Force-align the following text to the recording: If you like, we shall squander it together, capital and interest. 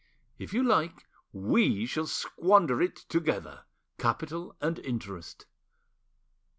If 0.39 0.51
you 0.51 0.63
like, 0.63 1.05
we 1.31 1.85
shall 1.85 2.07
squander 2.07 2.81
it 2.81 2.95
together, 2.95 3.65
capital 3.99 4.55
and 4.59 4.79
interest. 4.79 5.45